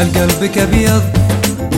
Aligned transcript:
خل 0.00 0.20
قلبك 0.20 0.58
ابيض 0.58 1.02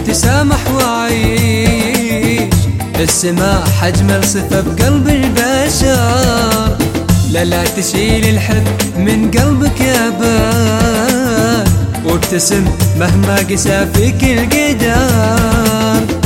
تسامح 0.06 0.70
وعيش. 0.74 2.54
السماح 3.00 3.84
اجمل 3.84 4.24
صفة 4.24 4.60
بقلب 4.60 5.08
البشر. 5.08 6.76
لا 7.30 7.44
لا 7.44 7.64
تشيل 7.64 8.28
الحب 8.28 8.64
من 8.96 9.30
قلبك 9.30 9.80
يا 9.80 10.10
بار 10.20 11.64
وابتسم 12.04 12.64
مهما 13.00 13.36
قسى 13.36 13.86
فيك 13.94 14.24
القدر. 14.24 16.21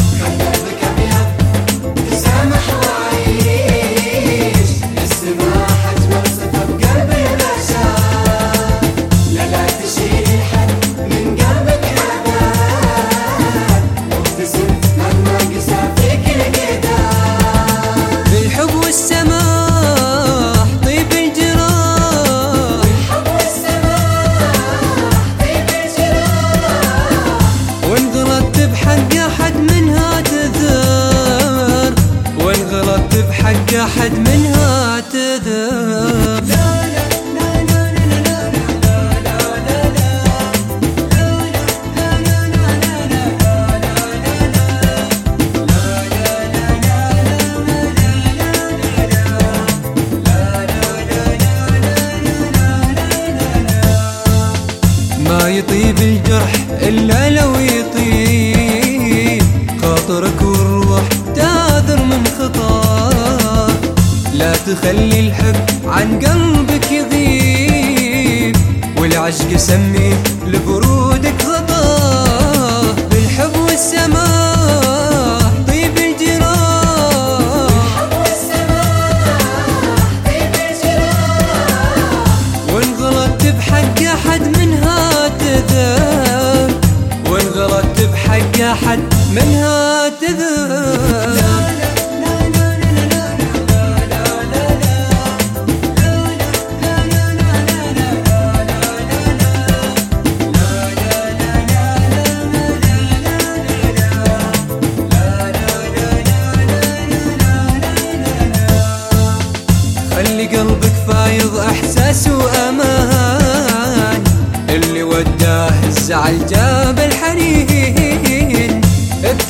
يطيب 55.59 55.99
الجرح 55.99 56.53
إلا 56.83 57.31
لو 57.31 57.55
يطيب. 57.55 59.43
خاطرك 59.83 60.43
والروح 60.43 61.03
تعذر 61.37 62.05
من 62.05 62.27
خطا. 62.39 63.73
لا 64.35 64.53
تخلي 64.53 65.21
الحب 65.21 65.55
عن 65.87 66.19
قلبك 66.19 66.93
يغيب. 66.93 68.57
والعشق 68.99 69.57
سميه 69.57 70.23
منها 89.57 90.09
تذر 90.09 91.06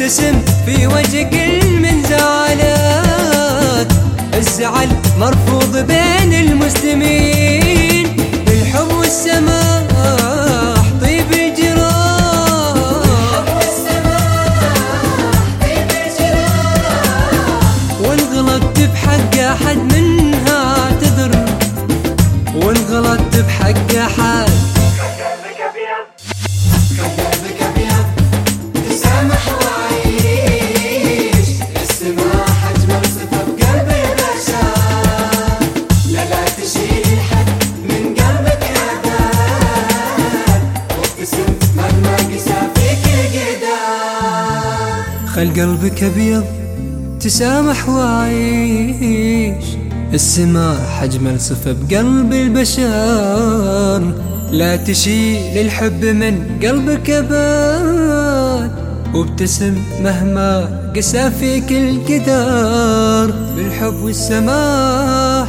ابتسم 0.06 0.40
في 0.66 0.86
وجه 0.86 1.22
كل 1.22 1.80
من 1.80 2.02
زعلك 2.02 3.88
الزعل 4.34 4.88
مرفوض 5.18 5.76
بين 5.76 6.34
المسلمين. 6.34 8.16
بالحب 8.46 8.92
والسماح 8.98 9.82
طيب 11.00 11.32
الجراح. 11.32 11.96
وان 18.00 18.20
غلطت 18.34 18.80
بحق 18.80 19.38
أحد 19.38 19.76
منها 19.76 20.90
تذر 21.00 21.44
وان 22.54 22.76
غلطت 22.90 23.36
بحق 23.36 23.94
أحد 23.96 24.50
خل 45.36 45.52
قلبك 45.60 46.04
أبيض 46.04 46.44
تسامح 47.20 47.88
وعيش. 47.88 49.64
السماح 50.14 51.02
اجمل 51.02 51.41
صفة 51.41 51.72
بقلب 51.72 52.32
البشر. 52.32 54.14
لا 54.50 54.76
تشيل 54.76 55.58
الحب 55.58 56.04
من 56.04 56.58
قلبك 56.62 57.10
أبد. 57.10 58.70
وابتسم 59.14 59.74
مهما 60.02 60.69
قسى 60.97 61.30
فيك 61.30 61.72
القدر. 61.72 63.34
بالحب 63.56 63.94
والسماح 64.03 65.48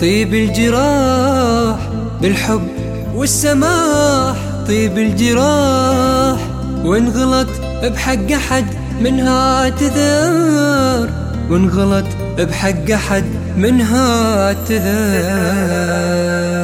طيب 0.00 0.34
الجراح. 0.34 1.78
بالحب 2.22 2.68
والسماح 3.14 4.36
طيب 4.68 4.98
الجراح. 4.98 6.40
وان 6.84 7.08
غلط 7.08 7.48
بحق 7.82 8.32
أحد 8.32 8.85
منها 9.00 9.68
تذر 9.68 11.10
وان 11.50 11.68
غلط 11.68 12.06
بحق 12.38 12.90
أحد 12.90 13.24
منها 13.56 14.52
تذر. 14.52 16.55